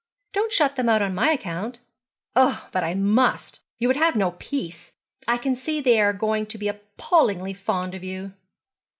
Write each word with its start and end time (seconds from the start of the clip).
'Don't 0.33 0.51
shut 0.51 0.77
them 0.77 0.89
out 0.89 1.03
on 1.03 1.13
my 1.13 1.29
account.' 1.31 1.77
'Oh, 2.35 2.67
but 2.71 2.83
I 2.83 2.95
must. 2.95 3.59
You 3.77 3.87
would 3.87 3.97
have 3.97 4.15
no 4.15 4.31
peace. 4.31 4.93
I 5.27 5.37
can 5.37 5.55
see 5.55 5.79
they 5.79 6.01
are 6.01 6.11
going 6.11 6.47
to 6.47 6.57
be 6.57 6.67
appallingly 6.67 7.53
fond 7.53 7.93
of 7.93 8.03
you.' 8.03 8.33